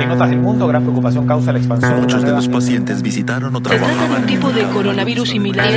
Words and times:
En 0.00 0.10
otras 0.10 0.30
del 0.30 0.40
mundo, 0.40 0.66
gran 0.66 0.82
preocupación 0.82 1.26
causa 1.26 1.52
la 1.52 1.58
expansión. 1.58 2.00
Muchos 2.00 2.22
de 2.22 2.32
los 2.32 2.48
pacientes 2.48 3.00
visitaron 3.00 3.54
o 3.54 3.60
trabajaban 3.60 4.10
un 4.10 4.16
en 4.16 4.26
tipo 4.26 4.50
de 4.50 4.64
coronavirus 4.64 5.28
similar 5.28 5.68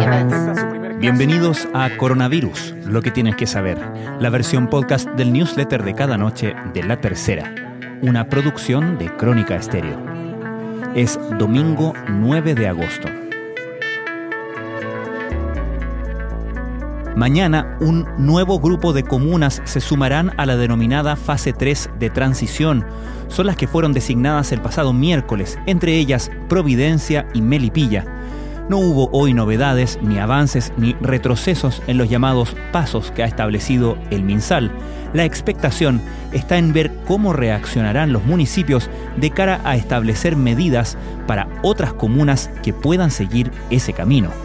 events. 0.00 0.66
Bienvenidos 0.98 1.68
a 1.74 1.90
Coronavirus, 1.98 2.74
lo 2.86 3.02
que 3.02 3.10
tienes 3.10 3.36
que 3.36 3.46
saber, 3.46 3.78
la 4.20 4.30
versión 4.30 4.68
podcast 4.68 5.06
del 5.10 5.34
newsletter 5.34 5.84
de 5.84 5.94
cada 5.94 6.16
noche 6.16 6.54
de 6.72 6.82
La 6.82 6.98
Tercera, 6.98 7.54
una 8.00 8.28
producción 8.30 8.96
de 8.96 9.14
Crónica 9.14 9.56
Estéreo. 9.56 10.00
Es 10.94 11.20
domingo 11.38 11.92
9 12.08 12.54
de 12.54 12.68
agosto. 12.68 13.23
Mañana 17.16 17.76
un 17.80 18.08
nuevo 18.18 18.58
grupo 18.58 18.92
de 18.92 19.04
comunas 19.04 19.62
se 19.64 19.80
sumarán 19.80 20.32
a 20.36 20.46
la 20.46 20.56
denominada 20.56 21.14
fase 21.14 21.52
3 21.52 21.90
de 22.00 22.10
transición. 22.10 22.84
Son 23.28 23.46
las 23.46 23.56
que 23.56 23.68
fueron 23.68 23.92
designadas 23.92 24.50
el 24.50 24.60
pasado 24.60 24.92
miércoles, 24.92 25.56
entre 25.66 25.96
ellas 25.96 26.32
Providencia 26.48 27.28
y 27.32 27.40
Melipilla. 27.40 28.04
No 28.68 28.78
hubo 28.78 29.10
hoy 29.12 29.32
novedades, 29.32 29.96
ni 30.02 30.18
avances, 30.18 30.72
ni 30.76 30.94
retrocesos 30.94 31.82
en 31.86 31.98
los 31.98 32.10
llamados 32.10 32.56
pasos 32.72 33.12
que 33.12 33.22
ha 33.22 33.26
establecido 33.26 33.96
el 34.10 34.24
MinSal. 34.24 34.72
La 35.12 35.24
expectación 35.24 36.00
está 36.32 36.58
en 36.58 36.72
ver 36.72 36.90
cómo 37.06 37.32
reaccionarán 37.32 38.12
los 38.12 38.24
municipios 38.24 38.90
de 39.16 39.30
cara 39.30 39.60
a 39.64 39.76
establecer 39.76 40.34
medidas 40.34 40.98
para 41.28 41.46
otras 41.62 41.92
comunas 41.92 42.50
que 42.64 42.72
puedan 42.72 43.12
seguir 43.12 43.52
ese 43.70 43.92
camino. 43.92 44.43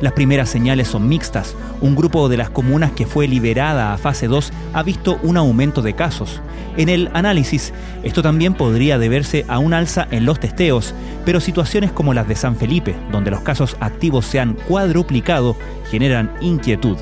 Las 0.00 0.12
primeras 0.12 0.48
señales 0.48 0.86
son 0.88 1.08
mixtas. 1.08 1.56
Un 1.80 1.96
grupo 1.96 2.28
de 2.28 2.36
las 2.36 2.50
comunas 2.50 2.92
que 2.92 3.04
fue 3.04 3.26
liberada 3.26 3.92
a 3.92 3.98
fase 3.98 4.28
2 4.28 4.52
ha 4.72 4.82
visto 4.84 5.18
un 5.24 5.36
aumento 5.36 5.82
de 5.82 5.94
casos. 5.94 6.40
En 6.76 6.88
el 6.88 7.10
análisis, 7.14 7.72
esto 8.04 8.22
también 8.22 8.54
podría 8.54 8.98
deberse 8.98 9.44
a 9.48 9.58
un 9.58 9.74
alza 9.74 10.06
en 10.12 10.24
los 10.24 10.38
testeos, 10.38 10.94
pero 11.24 11.40
situaciones 11.40 11.90
como 11.90 12.14
las 12.14 12.28
de 12.28 12.36
San 12.36 12.54
Felipe, 12.54 12.94
donde 13.10 13.32
los 13.32 13.40
casos 13.40 13.76
activos 13.80 14.24
se 14.26 14.38
han 14.38 14.54
cuadruplicado, 14.54 15.56
generan 15.90 16.32
inquietud. 16.40 16.96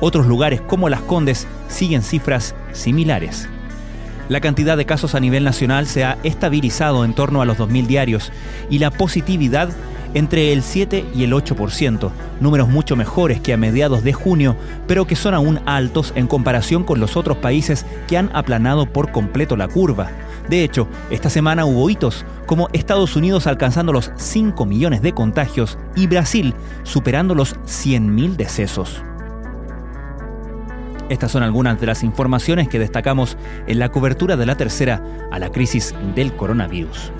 Otros 0.00 0.26
lugares 0.26 0.62
como 0.62 0.88
Las 0.88 1.02
Condes 1.02 1.46
siguen 1.68 2.02
cifras 2.02 2.54
similares. 2.72 3.48
La 4.30 4.40
cantidad 4.40 4.78
de 4.78 4.86
casos 4.86 5.14
a 5.14 5.20
nivel 5.20 5.44
nacional 5.44 5.86
se 5.86 6.04
ha 6.04 6.16
estabilizado 6.22 7.04
en 7.04 7.12
torno 7.12 7.42
a 7.42 7.44
los 7.44 7.58
2.000 7.58 7.86
diarios 7.86 8.32
y 8.70 8.78
la 8.78 8.90
positividad 8.90 9.68
entre 10.14 10.52
el 10.52 10.62
7 10.62 11.04
y 11.14 11.24
el 11.24 11.32
8%, 11.32 12.10
números 12.40 12.68
mucho 12.68 12.96
mejores 12.96 13.40
que 13.40 13.52
a 13.52 13.56
mediados 13.56 14.04
de 14.04 14.12
junio, 14.12 14.56
pero 14.86 15.06
que 15.06 15.16
son 15.16 15.34
aún 15.34 15.60
altos 15.66 16.12
en 16.16 16.26
comparación 16.26 16.84
con 16.84 17.00
los 17.00 17.16
otros 17.16 17.38
países 17.38 17.86
que 18.08 18.16
han 18.16 18.30
aplanado 18.34 18.86
por 18.86 19.12
completo 19.12 19.56
la 19.56 19.68
curva. 19.68 20.10
De 20.48 20.64
hecho, 20.64 20.88
esta 21.10 21.30
semana 21.30 21.64
hubo 21.64 21.88
hitos, 21.88 22.24
como 22.46 22.68
Estados 22.72 23.16
Unidos 23.16 23.46
alcanzando 23.46 23.92
los 23.92 24.10
5 24.16 24.66
millones 24.66 25.02
de 25.02 25.12
contagios 25.12 25.78
y 25.94 26.06
Brasil 26.06 26.54
superando 26.82 27.34
los 27.34 27.56
100.000 27.60 28.36
decesos. 28.36 29.02
Estas 31.08 31.30
son 31.30 31.42
algunas 31.42 31.78
de 31.80 31.86
las 31.86 32.02
informaciones 32.02 32.68
que 32.68 32.78
destacamos 32.78 33.36
en 33.66 33.78
la 33.78 33.90
cobertura 33.90 34.36
de 34.36 34.46
la 34.46 34.56
tercera 34.56 35.02
a 35.30 35.38
la 35.38 35.50
crisis 35.50 35.94
del 36.14 36.34
coronavirus. 36.34 37.12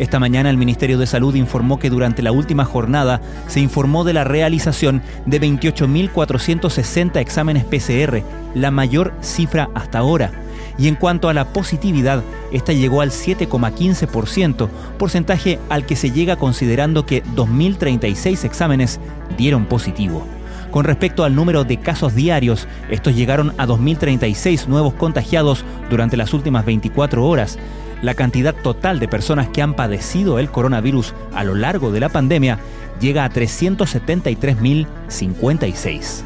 Esta 0.00 0.18
mañana 0.18 0.48
el 0.48 0.56
Ministerio 0.56 0.96
de 0.96 1.06
Salud 1.06 1.34
informó 1.34 1.78
que 1.78 1.90
durante 1.90 2.22
la 2.22 2.32
última 2.32 2.64
jornada 2.64 3.20
se 3.48 3.60
informó 3.60 4.02
de 4.02 4.14
la 4.14 4.24
realización 4.24 5.02
de 5.26 5.38
28.460 5.38 7.20
exámenes 7.20 7.64
PCR, 7.64 8.22
la 8.54 8.70
mayor 8.70 9.12
cifra 9.20 9.68
hasta 9.74 9.98
ahora. 9.98 10.30
Y 10.78 10.88
en 10.88 10.94
cuanto 10.94 11.28
a 11.28 11.34
la 11.34 11.52
positividad, 11.52 12.22
esta 12.50 12.72
llegó 12.72 13.02
al 13.02 13.10
7,15%, 13.10 14.70
porcentaje 14.98 15.58
al 15.68 15.84
que 15.84 15.96
se 15.96 16.10
llega 16.10 16.36
considerando 16.36 17.04
que 17.04 17.22
2.036 17.22 18.44
exámenes 18.44 19.00
dieron 19.36 19.66
positivo. 19.66 20.26
Con 20.70 20.84
respecto 20.84 21.24
al 21.24 21.34
número 21.34 21.64
de 21.64 21.78
casos 21.78 22.14
diarios, 22.14 22.68
estos 22.90 23.16
llegaron 23.16 23.54
a 23.58 23.66
2.036 23.66 24.68
nuevos 24.68 24.94
contagiados 24.94 25.64
durante 25.90 26.16
las 26.16 26.32
últimas 26.32 26.64
24 26.64 27.26
horas. 27.26 27.58
La 28.02 28.14
cantidad 28.14 28.54
total 28.54 29.00
de 29.00 29.08
personas 29.08 29.48
que 29.48 29.62
han 29.62 29.74
padecido 29.74 30.38
el 30.38 30.50
coronavirus 30.50 31.12
a 31.34 31.42
lo 31.42 31.56
largo 31.56 31.90
de 31.90 32.00
la 32.00 32.08
pandemia 32.08 32.60
llega 33.00 33.24
a 33.24 33.30
373.056. 33.30 36.22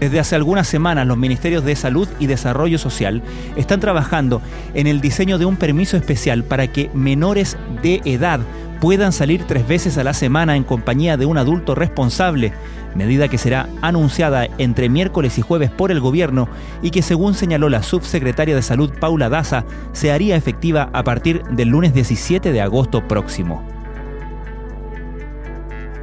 Desde 0.00 0.20
hace 0.20 0.34
algunas 0.34 0.66
semanas 0.66 1.06
los 1.06 1.16
Ministerios 1.16 1.64
de 1.64 1.76
Salud 1.76 2.08
y 2.18 2.26
Desarrollo 2.26 2.78
Social 2.78 3.22
están 3.56 3.80
trabajando 3.80 4.42
en 4.74 4.86
el 4.86 5.00
diseño 5.00 5.38
de 5.38 5.44
un 5.44 5.56
permiso 5.56 5.96
especial 5.96 6.44
para 6.44 6.66
que 6.66 6.90
menores 6.94 7.56
de 7.82 8.00
edad 8.04 8.40
puedan 8.84 9.14
salir 9.14 9.44
tres 9.44 9.66
veces 9.66 9.96
a 9.96 10.04
la 10.04 10.12
semana 10.12 10.56
en 10.56 10.62
compañía 10.62 11.16
de 11.16 11.24
un 11.24 11.38
adulto 11.38 11.74
responsable, 11.74 12.52
medida 12.94 13.28
que 13.28 13.38
será 13.38 13.66
anunciada 13.80 14.46
entre 14.58 14.90
miércoles 14.90 15.38
y 15.38 15.40
jueves 15.40 15.70
por 15.70 15.90
el 15.90 16.00
gobierno 16.00 16.50
y 16.82 16.90
que 16.90 17.00
según 17.00 17.32
señaló 17.32 17.70
la 17.70 17.82
subsecretaria 17.82 18.54
de 18.54 18.60
Salud 18.60 18.92
Paula 19.00 19.30
Daza, 19.30 19.64
se 19.94 20.12
haría 20.12 20.36
efectiva 20.36 20.90
a 20.92 21.02
partir 21.02 21.42
del 21.44 21.68
lunes 21.68 21.94
17 21.94 22.52
de 22.52 22.60
agosto 22.60 23.08
próximo. 23.08 23.66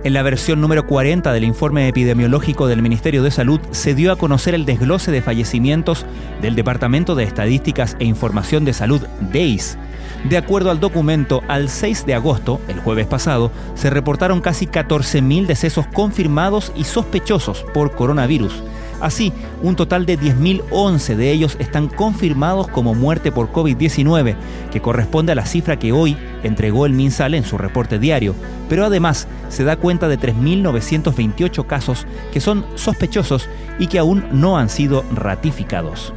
En 0.03 0.13
la 0.13 0.23
versión 0.23 0.59
número 0.59 0.87
40 0.87 1.33
del 1.33 1.43
informe 1.43 1.87
epidemiológico 1.87 2.65
del 2.65 2.81
Ministerio 2.81 3.21
de 3.21 3.29
Salud 3.29 3.59
se 3.69 3.93
dio 3.93 4.11
a 4.11 4.15
conocer 4.15 4.55
el 4.55 4.65
desglose 4.65 5.11
de 5.11 5.21
fallecimientos 5.21 6.07
del 6.41 6.55
Departamento 6.55 7.13
de 7.13 7.25
Estadísticas 7.25 7.95
e 7.99 8.05
Información 8.05 8.65
de 8.65 8.73
Salud, 8.73 9.03
DEIS. 9.31 9.77
De 10.23 10.37
acuerdo 10.37 10.69
al 10.69 10.79
documento, 10.79 11.41
al 11.47 11.69
6 11.69 12.05
de 12.05 12.13
agosto, 12.13 12.61
el 12.67 12.79
jueves 12.79 13.07
pasado, 13.07 13.51
se 13.75 13.89
reportaron 13.89 14.41
casi 14.41 14.67
14.000 14.67 15.47
decesos 15.47 15.87
confirmados 15.87 16.71
y 16.75 16.83
sospechosos 16.83 17.65
por 17.73 17.95
coronavirus. 17.95 18.63
Así, 19.01 19.33
un 19.63 19.75
total 19.75 20.05
de 20.05 20.19
10.011 20.19 21.15
de 21.15 21.31
ellos 21.31 21.57
están 21.59 21.87
confirmados 21.87 22.67
como 22.67 22.93
muerte 22.93 23.31
por 23.31 23.51
COVID-19, 23.51 24.35
que 24.71 24.79
corresponde 24.79 25.31
a 25.31 25.35
la 25.35 25.47
cifra 25.47 25.79
que 25.79 25.91
hoy 25.91 26.15
entregó 26.43 26.85
el 26.85 26.93
MinSal 26.93 27.33
en 27.33 27.43
su 27.43 27.57
reporte 27.57 27.97
diario, 27.97 28.35
pero 28.69 28.85
además 28.85 29.27
se 29.49 29.63
da 29.63 29.75
cuenta 29.75 30.07
de 30.07 30.19
3.928 30.19 31.65
casos 31.65 32.05
que 32.31 32.39
son 32.39 32.63
sospechosos 32.75 33.49
y 33.79 33.87
que 33.87 33.97
aún 33.97 34.23
no 34.31 34.59
han 34.59 34.69
sido 34.69 35.03
ratificados 35.15 36.13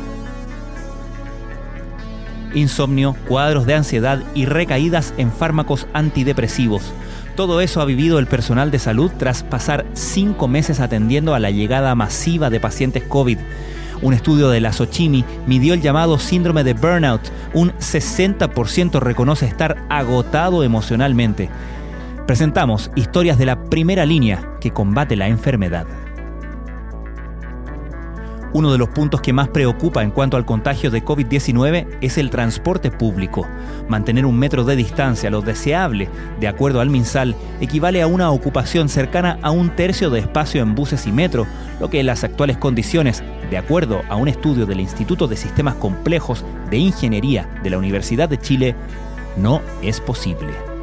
insomnio, 2.55 3.17
cuadros 3.29 3.67
de 3.67 3.75
ansiedad 3.75 4.23
y 4.35 4.47
recaídas 4.47 5.15
en 5.17 5.33
fármacos 5.33 5.87
antidepresivos. 5.93 6.93
Todo 7.37 7.61
eso 7.61 7.81
ha 7.81 7.85
vivido 7.85 8.19
el 8.19 8.27
personal 8.27 8.71
de 8.71 8.79
salud 8.79 9.11
tras 9.19 9.43
pasar 9.43 9.85
cinco 9.93 10.47
meses 10.47 10.81
atendiendo 10.81 11.35
a 11.35 11.41
la 11.41 11.51
llegada 11.51 11.95
masiva 11.95 12.49
de 12.49 12.61
pacientes 12.61 13.03
COVID. 13.03 13.39
Un 14.03 14.15
estudio 14.15 14.51
de 14.51 14.61
la 14.61 14.73
Sochimi 14.73 15.25
midió 15.47 15.75
el 15.75 15.81
llamado 15.81 16.19
síndrome 16.19 16.63
de 16.63 16.75
burnout. 16.75 17.23
Un 17.55 17.73
60% 17.73 19.01
reconoce 19.01 19.47
estar 19.47 19.85
agotado 19.89 20.63
emocionalmente. 20.63 21.49
Presentamos 22.27 22.91
historias 22.97 23.39
de 23.39 23.47
la 23.47 23.65
primera 23.65 24.07
línea 24.07 24.57
que 24.61 24.71
combate 24.71 25.17
la 25.17 25.29
enfermedad. 25.29 25.87
Uno 28.55 28.71
de 28.71 28.79
los 28.79 28.89
puntos 28.91 29.21
que 29.21 29.33
más 29.33 29.49
preocupa 29.49 30.05
en 30.05 30.13
cuanto 30.13 30.37
al 30.37 30.47
contagio 30.47 30.93
de 30.93 31.05
COVID-19 31.05 31.99
es 32.01 32.19
el 32.19 32.31
transporte 32.31 32.93
público. 32.93 33.49
Mantener 33.89 34.25
un 34.27 34.39
metro 34.39 34.63
de 34.63 34.77
distancia, 34.77 35.29
lo 35.29 35.41
deseable, 35.41 36.09
de 36.39 36.47
acuerdo 36.47 36.81
al 36.81 36.89
MinSal, 36.89 37.35
equivale 37.61 38.01
a 38.01 38.07
una 38.07 38.31
ocupación 38.31 38.89
cercana 38.89 39.41
a 39.43 39.51
un 39.51 39.71
tercio 39.71 40.09
de 40.09 40.21
espacio 40.21 40.63
en 40.63 40.77
buses 40.77 41.05
y 41.09 41.11
metro, 41.11 41.49
lo 41.81 41.91
que 41.91 41.99
en 41.99 42.07
las 42.07 42.23
actuales 42.23 42.57
condiciones, 42.57 43.25
de 43.51 43.59
acuerdo 43.59 44.03
a 44.09 44.15
un 44.15 44.29
estudio 44.29 44.67
del 44.67 44.79
Instituto 44.79 45.27
de 45.27 45.37
Sistemas 45.37 45.75
Complejos 45.75 46.45
de 46.71 46.77
Ingeniería 46.77 47.51
de 47.65 47.71
la 47.71 47.79
Universidad 47.79 48.29
de 48.29 48.39
Chile, 48.39 48.77
no 49.37 49.63
es 49.83 50.01
posible. 50.01 50.74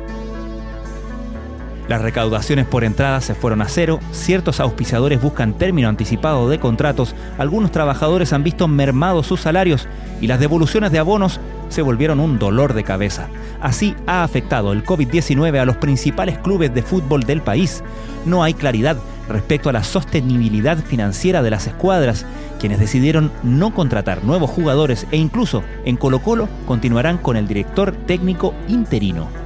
Las 1.87 2.01
recaudaciones 2.01 2.65
por 2.65 2.83
entrada 2.83 3.21
se 3.21 3.35
fueron 3.35 3.61
a 3.61 3.67
cero, 3.67 3.99
ciertos 4.11 4.59
auspiciadores 4.59 5.21
buscan 5.21 5.53
término 5.53 5.89
anticipado 5.89 6.49
de 6.49 6.59
contratos, 6.59 7.15
algunos 7.37 7.71
trabajadores 7.71 8.33
han 8.33 8.43
visto 8.43 8.67
mermados 8.67 9.27
sus 9.27 9.41
salarios 9.41 9.87
y 10.21 10.27
las 10.27 10.39
devoluciones 10.39 10.91
de 10.91 10.99
abonos 10.99 11.39
se 11.69 11.81
volvieron 11.81 12.19
un 12.19 12.37
dolor 12.37 12.73
de 12.73 12.83
cabeza. 12.83 13.27
Así 13.61 13.95
ha 14.05 14.23
afectado 14.23 14.73
el 14.73 14.83
COVID-19 14.83 15.59
a 15.59 15.65
los 15.65 15.77
principales 15.77 16.37
clubes 16.37 16.73
de 16.73 16.83
fútbol 16.83 17.23
del 17.23 17.41
país. 17.41 17.83
No 18.25 18.43
hay 18.43 18.53
claridad 18.53 18.97
respecto 19.29 19.69
a 19.69 19.73
la 19.73 19.83
sostenibilidad 19.83 20.77
financiera 20.77 21.41
de 21.41 21.49
las 21.49 21.67
escuadras, 21.67 22.25
quienes 22.59 22.79
decidieron 22.79 23.31
no 23.43 23.73
contratar 23.73 24.23
nuevos 24.23 24.49
jugadores 24.49 25.07
e 25.11 25.17
incluso 25.17 25.63
en 25.85 25.97
Colo 25.97 26.19
Colo 26.19 26.49
continuarán 26.67 27.17
con 27.17 27.37
el 27.37 27.47
director 27.47 27.93
técnico 28.05 28.53
interino. 28.67 29.40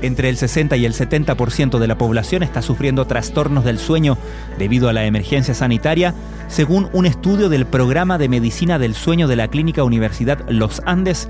Entre 0.00 0.28
el 0.28 0.36
60 0.36 0.76
y 0.76 0.84
el 0.84 0.94
70% 0.94 1.78
de 1.78 1.86
la 1.88 1.98
población 1.98 2.44
está 2.44 2.62
sufriendo 2.62 3.06
trastornos 3.06 3.64
del 3.64 3.78
sueño 3.78 4.16
debido 4.56 4.88
a 4.88 4.92
la 4.92 5.04
emergencia 5.04 5.54
sanitaria, 5.54 6.14
según 6.46 6.88
un 6.92 7.04
estudio 7.04 7.48
del 7.48 7.66
programa 7.66 8.16
de 8.16 8.28
medicina 8.28 8.78
del 8.78 8.94
sueño 8.94 9.26
de 9.26 9.34
la 9.34 9.48
Clínica 9.48 9.82
Universidad 9.82 10.48
Los 10.48 10.82
Andes. 10.86 11.28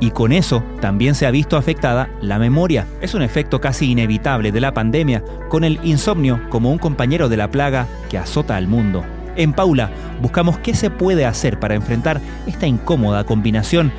Y 0.00 0.10
con 0.10 0.32
eso 0.32 0.64
también 0.80 1.14
se 1.14 1.24
ha 1.24 1.30
visto 1.30 1.56
afectada 1.56 2.10
la 2.20 2.40
memoria. 2.40 2.86
Es 3.00 3.14
un 3.14 3.22
efecto 3.22 3.60
casi 3.60 3.92
inevitable 3.92 4.50
de 4.50 4.60
la 4.60 4.74
pandemia, 4.74 5.22
con 5.48 5.62
el 5.62 5.78
insomnio 5.84 6.40
como 6.50 6.72
un 6.72 6.78
compañero 6.78 7.28
de 7.28 7.36
la 7.36 7.52
plaga 7.52 7.86
que 8.10 8.18
azota 8.18 8.56
al 8.56 8.66
mundo. 8.66 9.04
En 9.36 9.52
Paula 9.52 9.90
buscamos 10.20 10.58
qué 10.58 10.74
se 10.74 10.90
puede 10.90 11.26
hacer 11.26 11.60
para 11.60 11.76
enfrentar 11.76 12.20
esta 12.46 12.66
incómoda 12.66 13.24
combinación 13.24 13.92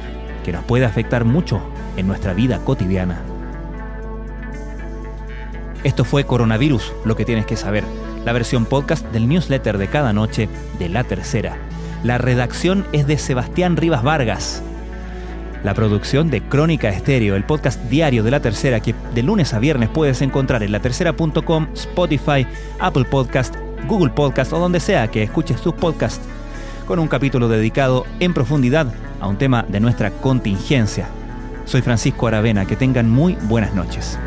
que 0.43 0.51
nos 0.51 0.65
puede 0.65 0.83
afectar 0.83 1.23
mucho 1.23 1.61
en 1.95 2.07
nuestra 2.07 2.33
vida 2.33 2.59
cotidiana. 2.59 3.34
Esto 5.85 6.03
fue 6.03 6.23
Coronavirus, 6.23 6.93
lo 7.05 7.15
que 7.15 7.25
tienes 7.25 7.45
que 7.45 7.55
saber, 7.55 7.83
la 8.25 8.33
versión 8.33 8.65
podcast 8.65 9.05
del 9.11 9.27
newsletter 9.27 9.77
de 9.77 9.87
cada 9.87 10.13
noche 10.13 10.49
de 10.79 10.89
La 10.89 11.03
Tercera. 11.03 11.59
La 12.03 12.17
redacción 12.17 12.87
es 12.91 13.05
de 13.05 13.19
Sebastián 13.19 13.77
Rivas 13.77 14.01
Vargas. 14.01 14.63
La 15.63 15.75
producción 15.75 16.31
de 16.31 16.41
Crónica 16.41 16.89
Estéreo, 16.89 17.35
el 17.35 17.43
podcast 17.43 17.79
diario 17.83 18.23
de 18.23 18.31
La 18.31 18.39
Tercera 18.39 18.79
que 18.79 18.95
de 19.13 19.21
lunes 19.21 19.53
a 19.53 19.59
viernes 19.59 19.89
puedes 19.89 20.23
encontrar 20.23 20.63
en 20.63 20.71
latercera.com, 20.71 21.67
Spotify, 21.75 22.47
Apple 22.79 23.05
Podcast, 23.05 23.53
Google 23.87 24.09
Podcast 24.09 24.53
o 24.53 24.59
donde 24.59 24.79
sea 24.79 25.11
que 25.11 25.21
escuches 25.21 25.61
tus 25.61 25.75
podcasts, 25.75 26.27
con 26.87 26.97
un 26.97 27.07
capítulo 27.07 27.47
dedicado 27.47 28.07
en 28.19 28.33
profundidad 28.33 28.91
a 29.21 29.27
un 29.27 29.37
tema 29.37 29.61
de 29.69 29.81
nuestra 29.81 30.09
contingencia. 30.09 31.09
Soy 31.65 31.83
Francisco 31.83 32.25
Aravena, 32.25 32.65
que 32.65 32.75
tengan 32.75 33.07
muy 33.07 33.37
buenas 33.43 33.75
noches. 33.75 34.17